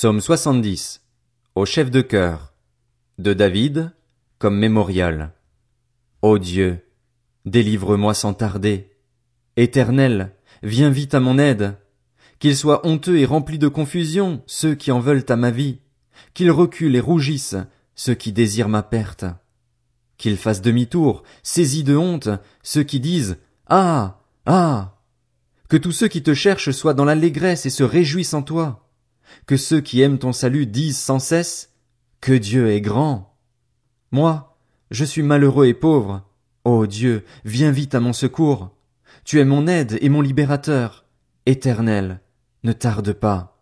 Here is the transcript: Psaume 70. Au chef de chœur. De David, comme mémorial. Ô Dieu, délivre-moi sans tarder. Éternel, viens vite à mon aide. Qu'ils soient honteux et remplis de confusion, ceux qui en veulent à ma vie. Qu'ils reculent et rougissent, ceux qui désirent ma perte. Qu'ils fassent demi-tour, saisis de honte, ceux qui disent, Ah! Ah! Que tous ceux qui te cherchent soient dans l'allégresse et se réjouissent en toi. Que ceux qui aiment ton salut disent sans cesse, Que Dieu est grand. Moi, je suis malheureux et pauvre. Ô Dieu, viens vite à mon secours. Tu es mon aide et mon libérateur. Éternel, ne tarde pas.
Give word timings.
Psaume 0.00 0.22
70. 0.22 1.02
Au 1.54 1.66
chef 1.66 1.90
de 1.90 2.00
chœur. 2.00 2.54
De 3.18 3.34
David, 3.34 3.92
comme 4.38 4.56
mémorial. 4.56 5.34
Ô 6.22 6.38
Dieu, 6.38 6.86
délivre-moi 7.44 8.14
sans 8.14 8.32
tarder. 8.32 8.96
Éternel, 9.58 10.34
viens 10.62 10.88
vite 10.88 11.12
à 11.12 11.20
mon 11.20 11.36
aide. 11.36 11.76
Qu'ils 12.38 12.56
soient 12.56 12.86
honteux 12.86 13.18
et 13.18 13.26
remplis 13.26 13.58
de 13.58 13.68
confusion, 13.68 14.42
ceux 14.46 14.74
qui 14.74 14.90
en 14.90 15.00
veulent 15.00 15.26
à 15.28 15.36
ma 15.36 15.50
vie. 15.50 15.80
Qu'ils 16.32 16.50
reculent 16.50 16.96
et 16.96 17.00
rougissent, 17.00 17.58
ceux 17.94 18.14
qui 18.14 18.32
désirent 18.32 18.70
ma 18.70 18.82
perte. 18.82 19.26
Qu'ils 20.16 20.38
fassent 20.38 20.62
demi-tour, 20.62 21.24
saisis 21.42 21.84
de 21.84 21.94
honte, 21.94 22.30
ceux 22.62 22.84
qui 22.84 23.00
disent, 23.00 23.36
Ah! 23.66 24.22
Ah! 24.46 24.96
Que 25.68 25.76
tous 25.76 25.92
ceux 25.92 26.08
qui 26.08 26.22
te 26.22 26.32
cherchent 26.32 26.70
soient 26.70 26.94
dans 26.94 27.04
l'allégresse 27.04 27.66
et 27.66 27.70
se 27.70 27.82
réjouissent 27.82 28.32
en 28.32 28.40
toi. 28.40 28.86
Que 29.46 29.56
ceux 29.56 29.80
qui 29.80 30.00
aiment 30.00 30.18
ton 30.18 30.32
salut 30.32 30.66
disent 30.66 30.98
sans 30.98 31.18
cesse, 31.18 31.72
Que 32.20 32.32
Dieu 32.32 32.70
est 32.70 32.80
grand. 32.80 33.36
Moi, 34.12 34.56
je 34.90 35.04
suis 35.04 35.22
malheureux 35.22 35.66
et 35.66 35.74
pauvre. 35.74 36.22
Ô 36.64 36.86
Dieu, 36.86 37.24
viens 37.44 37.70
vite 37.70 37.94
à 37.94 38.00
mon 38.00 38.12
secours. 38.12 38.70
Tu 39.24 39.40
es 39.40 39.44
mon 39.44 39.66
aide 39.66 39.98
et 40.00 40.08
mon 40.08 40.20
libérateur. 40.20 41.04
Éternel, 41.46 42.20
ne 42.64 42.72
tarde 42.72 43.12
pas. 43.12 43.59